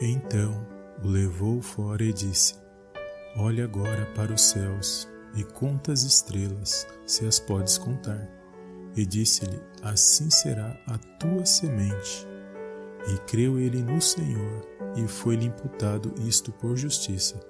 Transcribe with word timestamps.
Então 0.00 0.66
o 1.02 1.08
levou 1.08 1.62
fora 1.62 2.02
e 2.04 2.12
disse: 2.12 2.54
Olha 3.36 3.64
agora 3.64 4.04
para 4.14 4.32
os 4.32 4.42
céus 4.42 5.08
e 5.34 5.42
conta 5.42 5.92
as 5.92 6.02
estrelas, 6.02 6.86
se 7.06 7.26
as 7.26 7.38
podes 7.38 7.78
contar. 7.78 8.28
E 8.94 9.06
disse-lhe: 9.06 9.60
Assim 9.82 10.30
será 10.30 10.78
a 10.86 10.98
tua 11.18 11.46
semente. 11.46 12.26
E 13.08 13.18
creu 13.26 13.58
ele 13.58 13.82
no 13.82 14.00
Senhor, 14.00 14.66
e 14.96 15.06
foi-lhe 15.06 15.46
imputado 15.46 16.14
isto 16.26 16.52
por 16.52 16.76
justiça. 16.76 17.40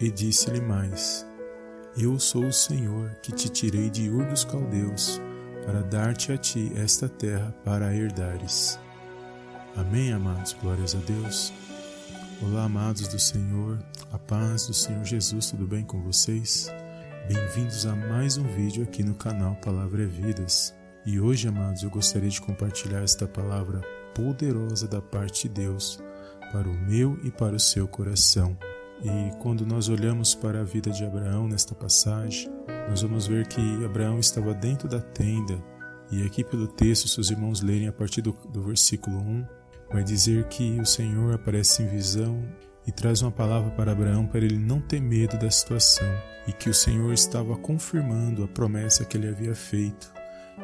E 0.00 0.10
disse-lhe 0.10 0.60
mais: 0.60 1.26
Eu 1.96 2.18
sou 2.20 2.46
o 2.46 2.52
Senhor 2.52 3.16
que 3.22 3.32
te 3.32 3.48
tirei 3.48 3.90
de 3.90 4.08
Ur 4.08 4.24
dos 4.26 4.44
Caldeus, 4.44 5.20
para 5.64 5.82
dar-te 5.82 6.30
a 6.30 6.38
ti 6.38 6.72
esta 6.76 7.08
terra 7.08 7.52
para 7.64 7.94
herdares. 7.94 8.78
Amém, 9.76 10.12
amados? 10.12 10.52
Glórias 10.54 10.94
a 10.94 10.98
Deus. 10.98 11.52
Olá, 12.40 12.66
amados 12.66 13.08
do 13.08 13.18
Senhor, 13.18 13.82
a 14.12 14.18
paz 14.18 14.68
do 14.68 14.72
Senhor 14.72 15.04
Jesus, 15.04 15.50
tudo 15.50 15.66
bem 15.66 15.84
com 15.84 16.00
vocês? 16.00 16.72
Bem-vindos 17.26 17.84
a 17.84 17.96
mais 17.96 18.36
um 18.36 18.44
vídeo 18.44 18.84
aqui 18.84 19.02
no 19.02 19.16
canal 19.16 19.56
Palavra 19.56 20.04
é 20.04 20.06
Vidas. 20.06 20.72
E 21.04 21.18
hoje, 21.18 21.48
amados, 21.48 21.82
eu 21.82 21.90
gostaria 21.90 22.30
de 22.30 22.40
compartilhar 22.40 23.02
esta 23.02 23.26
palavra 23.26 23.80
poderosa 24.14 24.86
da 24.86 25.02
parte 25.02 25.48
de 25.48 25.54
Deus 25.62 25.98
para 26.52 26.68
o 26.68 26.78
meu 26.78 27.18
e 27.24 27.30
para 27.32 27.56
o 27.56 27.60
seu 27.60 27.88
coração. 27.88 28.56
E 29.02 29.36
quando 29.40 29.66
nós 29.66 29.88
olhamos 29.88 30.32
para 30.32 30.60
a 30.60 30.64
vida 30.64 30.92
de 30.92 31.04
Abraão 31.04 31.48
nesta 31.48 31.74
passagem, 31.74 32.48
nós 32.88 33.02
vamos 33.02 33.26
ver 33.26 33.48
que 33.48 33.84
Abraão 33.84 34.20
estava 34.20 34.54
dentro 34.54 34.88
da 34.88 35.00
tenda. 35.00 35.60
E 36.08 36.24
aqui 36.24 36.44
pelo 36.44 36.68
texto, 36.68 37.08
se 37.08 37.18
os 37.18 37.32
irmãos 37.32 37.62
lerem 37.62 37.88
a 37.88 37.92
partir 37.92 38.22
do, 38.22 38.30
do 38.48 38.62
versículo 38.62 39.18
1, 39.18 39.57
vai 39.90 40.04
dizer 40.04 40.44
que 40.44 40.78
o 40.80 40.86
Senhor 40.86 41.34
aparece 41.34 41.82
em 41.82 41.86
visão 41.86 42.42
e 42.86 42.92
traz 42.92 43.22
uma 43.22 43.30
palavra 43.30 43.70
para 43.70 43.92
Abraão 43.92 44.26
para 44.26 44.44
ele 44.44 44.58
não 44.58 44.80
ter 44.80 45.00
medo 45.00 45.38
da 45.38 45.50
situação 45.50 46.08
e 46.46 46.52
que 46.52 46.70
o 46.70 46.74
Senhor 46.74 47.12
estava 47.12 47.56
confirmando 47.56 48.42
a 48.44 48.48
promessa 48.48 49.04
que 49.04 49.16
ele 49.16 49.28
havia 49.28 49.54
feito 49.54 50.12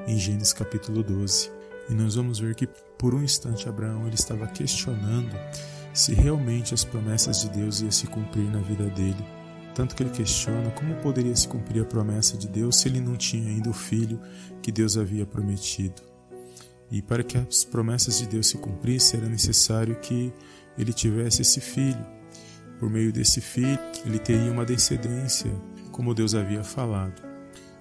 em 0.06 0.18
Gênesis 0.18 0.52
capítulo 0.52 1.02
12. 1.02 1.50
E 1.90 1.94
nós 1.94 2.14
vamos 2.14 2.38
ver 2.38 2.54
que 2.54 2.66
por 2.98 3.14
um 3.14 3.22
instante 3.22 3.68
Abraão 3.68 4.06
ele 4.06 4.14
estava 4.14 4.46
questionando 4.46 5.36
se 5.92 6.14
realmente 6.14 6.74
as 6.74 6.82
promessas 6.84 7.42
de 7.42 7.50
Deus 7.50 7.80
iam 7.80 7.90
se 7.90 8.06
cumprir 8.06 8.50
na 8.50 8.60
vida 8.60 8.88
dele. 8.90 9.24
Tanto 9.74 9.94
que 9.94 10.02
ele 10.02 10.10
questiona 10.10 10.70
como 10.70 10.94
poderia 10.96 11.34
se 11.34 11.48
cumprir 11.48 11.82
a 11.82 11.84
promessa 11.84 12.36
de 12.36 12.48
Deus 12.48 12.76
se 12.76 12.88
ele 12.88 13.00
não 13.00 13.16
tinha 13.16 13.48
ainda 13.48 13.70
o 13.70 13.74
filho 13.74 14.20
que 14.62 14.72
Deus 14.72 14.96
havia 14.96 15.26
prometido. 15.26 16.13
E 16.94 17.02
para 17.02 17.24
que 17.24 17.36
as 17.36 17.64
promessas 17.64 18.20
de 18.20 18.28
Deus 18.28 18.46
se 18.46 18.56
cumprissem, 18.56 19.18
era 19.18 19.28
necessário 19.28 19.96
que 19.96 20.32
ele 20.78 20.92
tivesse 20.92 21.42
esse 21.42 21.60
filho. 21.60 22.06
Por 22.78 22.88
meio 22.88 23.12
desse 23.12 23.40
filho, 23.40 23.80
ele 24.06 24.20
teria 24.20 24.52
uma 24.52 24.64
descendência, 24.64 25.50
como 25.90 26.14
Deus 26.14 26.36
havia 26.36 26.62
falado. 26.62 27.20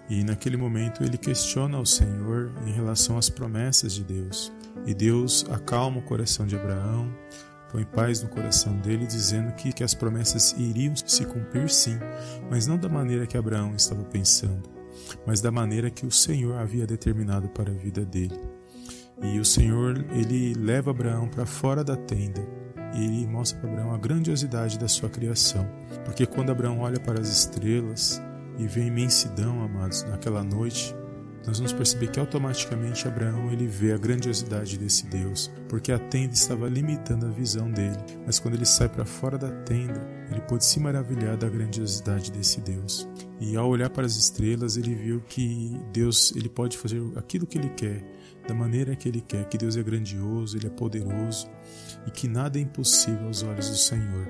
E 0.10 0.24
naquele 0.24 0.58
momento 0.58 1.04
ele 1.04 1.16
questiona 1.16 1.78
ao 1.78 1.86
Senhor 1.86 2.52
em 2.66 2.72
relação 2.72 3.16
às 3.16 3.30
promessas 3.30 3.94
de 3.94 4.04
Deus. 4.04 4.52
E 4.84 4.96
Deus 4.96 5.46
acalma 5.52 6.00
o 6.00 6.04
coração 6.04 6.48
de 6.48 6.56
Abraão, 6.56 7.16
põe 7.72 7.84
paz 7.84 8.24
no 8.24 8.30
coração 8.30 8.76
dele, 8.80 9.06
dizendo 9.06 9.54
que, 9.54 9.72
que 9.72 9.84
as 9.84 9.94
promessas 9.94 10.56
iriam 10.58 10.96
se 10.96 11.24
cumprir 11.24 11.70
sim, 11.70 12.00
mas 12.50 12.66
não 12.66 12.80
da 12.80 12.90
maneira 12.90 13.28
que 13.28 13.38
Abraão 13.38 13.76
estava 13.76 14.04
pensando, 14.06 14.68
mas 15.24 15.40
da 15.40 15.52
maneira 15.52 15.92
que 15.92 16.04
o 16.04 16.12
Senhor 16.12 16.58
havia 16.58 16.88
determinado 16.88 17.48
para 17.50 17.70
a 17.70 17.76
vida 17.76 18.04
dele. 18.04 18.53
E 19.22 19.40
o 19.40 19.46
Senhor, 19.46 20.06
ele 20.12 20.54
leva 20.54 20.92
Abraão 20.92 21.28
para 21.28 21.46
fora 21.46 21.84
da 21.84 21.96
tenda 21.96 22.42
e 22.94 23.04
ele 23.04 23.28
mostra 23.28 23.60
para 23.60 23.70
Abraão 23.70 23.94
a 23.94 23.98
grandiosidade 23.98 24.78
da 24.78 24.88
sua 24.88 25.10
criação. 25.10 25.68
Porque 26.06 26.26
quando 26.26 26.52
Abraão 26.52 26.80
olha 26.80 27.00
para 27.00 27.20
as 27.20 27.30
estrelas 27.30 28.22
e 28.58 28.68
vê 28.68 28.82
a 28.82 28.86
imensidão, 28.86 29.62
amados, 29.64 30.04
naquela 30.04 30.44
noite, 30.44 30.96
nós 31.46 31.58
vamos 31.58 31.74
perceber 31.74 32.08
que 32.08 32.20
automaticamente 32.20 33.08
Abraão 33.08 33.52
ele 33.52 33.68
vê 33.68 33.92
a 33.92 33.98
grandiosidade 33.98 34.78
desse 34.78 35.06
Deus, 35.08 35.52
porque 35.68 35.92
a 35.92 36.00
tenda 36.00 36.34
estava 36.34 36.70
limitando 36.70 37.26
a 37.26 37.30
visão 37.30 37.70
dele, 37.70 37.98
mas 38.26 38.40
quando 38.40 38.56
ele 38.56 38.66
sai 38.66 38.88
para 38.88 39.06
fora 39.06 39.38
da 39.38 39.50
tenda, 39.50 40.08
ele 40.32 40.42
pôde 40.42 40.64
se 40.64 40.80
maravilhar 40.80 41.36
da 41.36 41.50
grandiosidade 41.50 42.32
desse 42.32 42.62
Deus. 42.62 43.08
E 43.40 43.58
ao 43.58 43.68
olhar 43.68 43.90
para 43.90 44.06
as 44.06 44.16
estrelas, 44.16 44.78
ele 44.78 44.96
viu 44.96 45.22
que 45.22 45.78
Deus 45.92 46.34
ele 46.36 46.48
pode 46.48 46.78
fazer 46.78 47.02
aquilo 47.18 47.46
que 47.46 47.58
ele 47.58 47.70
quer, 47.70 48.04
da 48.48 48.54
maneira 48.54 48.96
que 48.96 49.08
ele 49.08 49.22
quer, 49.22 49.46
que 49.46 49.58
Deus 49.58 49.76
é 49.76 49.84
grandioso, 49.84 50.58
ele 50.58 50.68
é 50.68 50.70
poderoso 50.70 51.50
e 52.08 52.12
que 52.12 52.28
nada 52.28 52.58
é 52.58 52.62
impossível 52.62 53.28
aos 53.28 53.44
olhos 53.44 53.70
do 53.70 53.76
Senhor. 53.76 54.28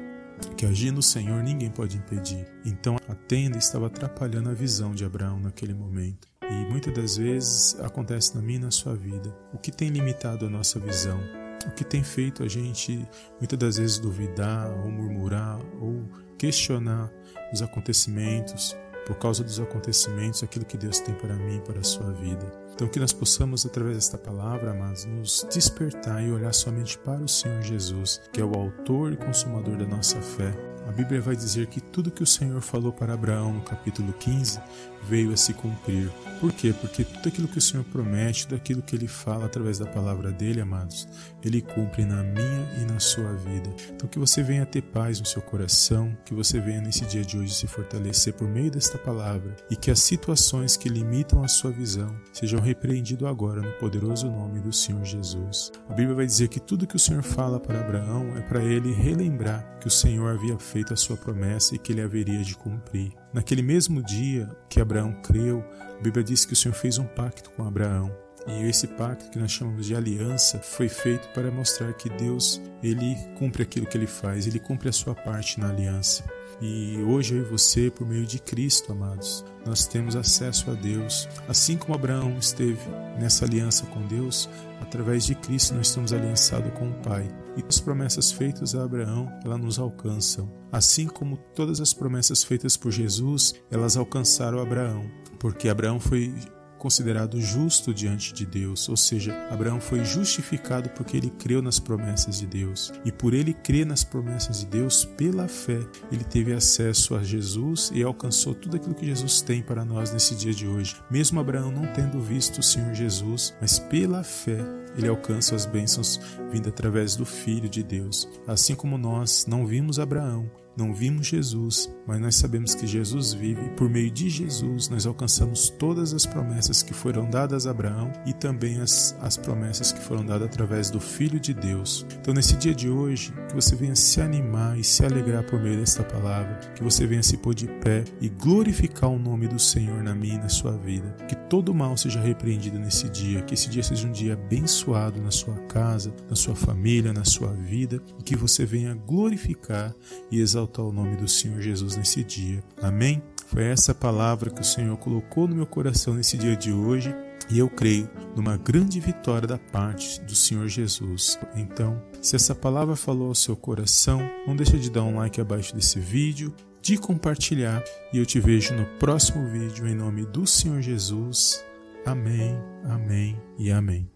Que 0.58 0.66
agir 0.66 0.92
no 0.92 1.02
Senhor 1.02 1.42
ninguém 1.44 1.70
pode 1.70 1.98
impedir. 1.98 2.46
Então 2.66 2.98
a 3.08 3.16
tenda 3.16 3.58
estava 3.58 3.88
atrapalhando 3.88 4.50
a 4.50 4.54
visão 4.54 4.94
de 4.94 5.06
Abraão 5.06 5.40
naquele 5.40 5.74
momento. 5.74 6.33
E 6.50 6.66
muitas 6.70 6.94
das 6.94 7.18
vezes 7.18 7.80
acontece 7.80 8.36
na 8.36 8.42
minha 8.42 8.60
e 8.60 8.62
na 8.62 8.72
sua 8.72 8.96
vida. 8.96 9.36
O 9.54 9.58
que 9.58 9.72
tem 9.72 9.90
limitado 9.90 10.46
a 10.46 10.50
nossa 10.50 10.80
visão? 10.80 11.20
O 11.66 11.72
que 11.72 11.84
tem 11.84 12.04
feito 12.04 12.44
a 12.44 12.48
gente 12.48 13.08
muitas 13.40 13.58
das 13.58 13.78
vezes 13.78 13.98
duvidar 13.98 14.70
ou 14.70 14.92
murmurar 14.92 15.60
ou 15.80 16.04
questionar 16.38 17.10
os 17.54 17.62
acontecimentos, 17.62 18.76
por 19.06 19.18
causa 19.18 19.44
dos 19.44 19.60
acontecimentos, 19.60 20.44
aquilo 20.44 20.66
que 20.66 20.78
Deus 20.78 21.00
tem 21.00 21.14
para 21.16 21.36
mim 21.36 21.58
e 21.58 21.62
para 21.62 21.80
a 21.80 21.84
sua 21.84 22.12
vida. 22.12 22.52
Então, 22.74 22.88
que 22.88 23.00
nós 23.00 23.14
possamos, 23.14 23.66
através 23.66 23.96
desta 23.96 24.18
palavra, 24.18 24.72
amados, 24.72 25.06
nos 25.06 25.46
despertar 25.54 26.24
e 26.24 26.32
olhar 26.32 26.54
somente 26.54 26.98
para 26.98 27.22
o 27.22 27.28
Senhor 27.28 27.62
Jesus, 27.62 28.22
que 28.32 28.42
é 28.42 28.46
o 28.46 28.54
autor 28.56 29.14
e 29.14 29.18
consumador 29.18 29.78
da 29.78 29.86
nossa 29.86 30.22
fé. 30.22 30.73
A 30.88 30.92
Bíblia 30.92 31.22
vai 31.22 31.36
dizer 31.36 31.68
que 31.68 31.80
tudo 31.80 32.12
que 32.12 32.22
o 32.22 32.28
Senhor 32.28 32.62
falou 32.62 32.92
para 32.92 33.14
Abraão 33.14 33.54
no 33.54 33.62
capítulo 33.62 34.12
15 34.14 34.60
veio 35.04 35.32
a 35.32 35.38
se 35.38 35.54
cumprir. 35.54 36.10
Por 36.40 36.52
quê? 36.52 36.74
Porque 36.80 37.04
tudo 37.04 37.28
aquilo 37.28 37.48
que 37.48 37.58
o 37.58 37.62
Senhor 37.62 37.84
promete, 37.86 38.48
tudo 38.48 38.58
aquilo 38.58 38.82
que 38.82 38.96
Ele 38.96 39.08
fala 39.08 39.46
através 39.46 39.80
da 39.80 39.86
palavra 39.86 40.32
dele, 40.32 40.62
amados, 40.62 41.08
Ele 41.44 41.62
cumpre 41.62 42.06
na 42.06 42.22
minha 42.22 42.82
e 42.82 42.86
na 42.92 43.00
sua 43.00 43.34
vida. 43.34 43.70
Então 43.94 44.10
que 44.10 44.20
você 44.20 44.44
venha 44.44 44.66
ter 44.66 44.82
paz 44.82 45.20
no 45.20 45.26
seu 45.26 45.42
coração, 45.42 46.16
que 46.26 46.34
você 46.34 46.60
venha 46.60 46.82
nesse 46.82 47.06
dia 47.06 47.24
de 47.24 47.38
hoje 47.38 47.54
se 47.54 47.68
fortalecer 47.68 48.34
por 48.34 48.48
meio 48.48 48.72
desta 48.72 48.98
palavra 48.98 49.56
e 49.70 49.76
que 49.76 49.92
as 49.92 50.00
situações 50.00 50.76
que 50.76 50.90
limitam 50.90 51.44
a 51.44 51.48
sua 51.48 51.72
visão 51.72 52.14
sejam 52.34 52.60
repreendidas 52.60 53.28
agora 53.28 53.62
no 53.62 53.72
poderoso 53.74 54.30
nome 54.30 54.60
do 54.60 54.74
Senhor 54.74 55.04
Jesus. 55.04 55.72
A 55.90 55.94
Bíblia 55.94 56.16
vai 56.16 56.26
dizer 56.26 56.50
que 56.50 56.60
tudo 56.60 56.88
que 56.88 56.96
o 56.96 57.00
Senhor 57.00 57.24
fala 57.24 57.60
para 57.60 57.80
Abraão 57.80 58.38
é 58.38 58.42
para 58.42 58.64
ele 58.64 58.94
relembrar 58.94 59.80
que 59.80 59.88
o 59.88 59.92
Senhor 59.92 60.30
havia 60.30 60.58
feito 60.58 60.73
a 60.92 60.96
sua 60.96 61.16
promessa 61.16 61.76
e 61.76 61.78
que 61.78 61.92
ele 61.92 62.02
haveria 62.02 62.44
de 62.44 62.56
cumprir. 62.56 63.12
Naquele 63.32 63.62
mesmo 63.62 64.02
dia 64.02 64.50
que 64.70 64.82
Abraão 64.82 65.14
creu, 65.22 65.64
a 66.00 66.02
Bíblia 66.02 66.24
diz 66.24 66.46
que 66.46 66.54
o 66.54 66.56
Senhor 66.56 66.74
fez 66.74 66.98
um 66.98 67.06
pacto 67.06 67.52
com 67.52 67.68
Abraão. 67.68 68.12
E 68.48 68.68
esse 68.68 68.88
pacto 68.88 69.30
que 69.30 69.40
nós 69.40 69.52
chamamos 69.52 69.86
de 69.86 69.96
aliança 69.96 70.60
foi 70.60 70.90
feito 70.90 71.28
para 71.30 71.52
mostrar 71.52 71.94
que 71.94 72.10
Deus, 72.10 72.62
ele 72.82 73.16
cumpre 73.38 73.64
aquilo 73.64 73.86
que 73.86 73.98
ele 73.98 74.08
faz, 74.08 74.48
ele 74.48 74.60
cumpre 74.60 74.90
a 74.90 74.94
sua 74.94 75.16
parte 75.16 75.60
na 75.60 75.70
aliança. 75.70 76.24
E 76.66 77.04
hoje 77.04 77.36
eu 77.36 77.42
e 77.42 77.44
você, 77.44 77.92
por 77.92 78.08
meio 78.08 78.26
de 78.26 78.40
Cristo, 78.40 78.94
amados, 78.94 79.44
nós 79.66 79.86
temos 79.86 80.16
acesso 80.16 80.72
a 80.72 80.74
Deus. 80.74 81.28
Assim 81.46 81.76
como 81.76 81.94
Abraão 81.94 82.38
esteve 82.38 82.80
nessa 83.20 83.44
aliança 83.44 83.86
com 83.88 84.02
Deus, 84.08 84.50
através 84.80 85.26
de 85.26 85.36
Cristo 85.36 85.74
nós 85.74 85.88
estamos 85.90 86.14
aliançados 86.14 86.72
com 86.80 86.90
o 86.90 86.94
Pai. 87.02 87.28
E 87.58 87.64
as 87.68 87.82
promessas 87.82 88.32
feitas 88.32 88.76
a 88.76 88.84
Abraão, 88.86 89.28
elas 89.44 89.60
nos 89.60 89.78
alcançam. 89.78 90.50
Assim 90.72 91.06
como 91.06 91.36
todas 91.54 91.82
as 91.82 91.94
promessas 91.94 92.46
feitas 92.46 92.78
por 92.78 92.94
Jesus, 92.94 93.54
elas 93.70 93.98
alcançaram 93.98 94.62
Abraão, 94.62 95.12
porque 95.38 95.68
Abraão 95.68 96.00
foi 96.00 96.34
considerado 96.84 97.40
justo 97.40 97.94
diante 97.94 98.34
de 98.34 98.46
Deus, 98.46 98.90
ou 98.90 98.98
seja, 98.98 99.34
Abraão 99.50 99.80
foi 99.80 100.04
justificado 100.04 100.90
porque 100.90 101.16
ele 101.16 101.30
creu 101.30 101.62
nas 101.62 101.80
promessas 101.80 102.42
de 102.42 102.46
Deus. 102.46 102.92
E 103.06 103.12
por 103.12 103.34
ele 103.34 103.54
crer 103.54 103.86
nas 103.86 104.04
promessas 104.04 104.60
de 104.60 104.66
Deus, 104.66 105.06
pela 105.06 105.48
fé, 105.48 105.80
ele 106.12 106.26
teve 106.26 106.52
acesso 106.52 107.16
a 107.16 107.24
Jesus 107.24 107.90
e 107.94 108.04
alcançou 108.04 108.54
tudo 108.54 108.76
aquilo 108.76 108.94
que 108.94 109.06
Jesus 109.06 109.42
tem 109.42 109.64
para 109.64 109.86
nós 109.86 110.12
nesse 110.12 110.36
dia 110.36 110.54
de 110.54 110.68
hoje. 110.68 110.98
Mesmo 111.10 111.40
Abraão 111.40 111.72
não 111.72 111.88
tendo 111.94 112.20
visto 112.20 112.58
o 112.58 112.64
Senhor 112.64 112.94
Jesus, 112.94 113.56
mas 113.62 113.80
pela 113.80 114.22
fé, 114.22 114.60
ele 114.98 115.08
alcança 115.08 115.56
as 115.56 115.66
bênçãos 115.66 116.20
vindas 116.52 116.68
através 116.68 117.16
do 117.16 117.26
Filho 117.26 117.70
de 117.70 117.82
Deus. 117.82 118.28
Assim 118.46 118.76
como 118.76 118.98
nós 118.98 119.46
não 119.48 119.66
vimos 119.66 120.00
Abraão, 120.00 120.52
não 120.76 120.92
vimos 120.92 121.28
Jesus, 121.28 121.94
mas 122.08 122.20
nós 122.20 122.36
sabemos 122.36 122.74
que 122.74 122.88
Jesus 122.88 123.32
vive 123.32 123.62
e 123.64 123.70
por 123.72 123.88
meio 123.88 124.10
de 124.10 124.28
Jesus 124.28 124.90
nós 124.90 125.06
alcançamos 125.06 125.70
todas 125.70 126.14
as 126.16 126.26
promessas 126.26 126.82
que 126.82 126.94
foram 126.94 127.30
dadas 127.30 127.68
a 127.68 127.72
Abraão 127.72 128.12
e 128.26 128.34
também 128.34 128.82
as, 128.82 129.16
as 129.22 129.38
promessas 129.38 129.92
que 129.92 130.02
foram 130.02 130.26
dadas 130.26 130.48
através 130.48 130.90
do 130.90 131.00
Filho 131.00 131.40
de 131.40 131.54
Deus. 131.54 132.06
Então, 132.20 132.34
nesse 132.34 132.56
dia 132.56 132.74
de 132.74 132.90
hoje, 132.90 133.32
que 133.48 133.56
você 133.56 133.76
venha 133.76 133.96
se 133.96 134.20
animar 134.20 134.78
e 134.80 134.84
se 134.84 135.06
alegrar 135.06 135.44
por 135.44 135.62
meio 135.62 135.78
desta 135.80 136.04
palavra, 136.04 136.60
que 136.76 136.84
você 136.84 137.06
venha 137.06 137.22
se 137.22 137.38
pôr 137.38 137.54
de 137.54 137.68
pé 137.68 138.04
e 138.20 138.28
glorificar 138.28 139.12
o 139.12 139.20
nome 139.20 139.48
do 139.48 139.60
Senhor 139.60 140.02
na 140.02 140.16
minha 140.16 140.36
e 140.36 140.40
na 140.40 140.50
sua 140.50 140.72
vida. 140.72 141.16
Que 141.28 141.36
todo 141.36 141.74
mal 141.74 141.96
seja 141.98 142.20
repreendido 142.20 142.80
nesse 142.80 143.08
dia, 143.10 143.44
que 143.44 143.54
esse 143.54 143.70
dia 143.70 143.84
seja 143.84 144.08
um 144.08 144.12
dia 144.12 144.34
abençoado 144.34 145.22
na 145.22 145.30
sua 145.32 145.56
casa, 145.68 146.12
na 146.28 146.36
sua 146.36 146.56
família, 146.56 147.14
na 147.14 147.26
sua 147.26 147.54
vida 147.54 148.02
e 148.20 148.24
que 148.24 148.36
você 148.36 148.66
venha 148.66 148.96
glorificar 148.96 149.94
e 150.32 150.40
exaltar 150.40 150.63
o 150.84 150.92
nome 150.92 151.16
do 151.16 151.28
Senhor 151.28 151.62
Jesus 151.62 151.96
nesse 151.98 152.24
dia. 152.24 152.64
Amém? 152.82 153.22
Foi 153.48 153.64
essa 153.64 153.94
palavra 153.94 154.50
que 154.50 154.62
o 154.62 154.66
Senhor 154.66 154.98
colocou 154.98 155.48
no 155.48 155.56
meu 155.56 155.66
coração 155.66 156.14
nesse 156.14 156.38
dia 156.38 156.56
de 156.56 156.72
hoje 156.72 157.14
e 157.50 157.60
eu 157.60 157.70
creio 157.70 158.10
numa 158.36 158.58
grande 158.58 159.00
vitória 159.00 159.48
da 159.48 159.58
parte 159.58 160.22
do 160.22 160.36
Senhor 160.36 160.68
Jesus. 160.68 161.38
Então, 161.56 162.02
se 162.22 162.36
essa 162.36 162.56
palavra 162.56 162.96
falou 162.96 163.28
ao 163.28 163.36
seu 163.36 163.56
coração, 163.56 164.22
não 164.48 164.56
deixe 164.56 164.78
de 164.80 164.90
dar 164.90 165.04
um 165.04 165.18
like 165.18 165.40
abaixo 165.40 165.76
desse 165.76 166.00
vídeo, 166.00 166.54
de 166.82 166.98
compartilhar 166.98 167.84
e 168.12 168.18
eu 168.18 168.26
te 168.26 168.40
vejo 168.40 168.74
no 168.74 168.86
próximo 168.98 169.48
vídeo 169.48 169.88
em 169.88 169.96
nome 169.96 170.26
do 170.26 170.46
Senhor 170.46 170.82
Jesus. 170.82 171.64
Amém, 172.06 172.58
amém 172.84 173.40
e 173.58 173.72
amém. 173.72 174.13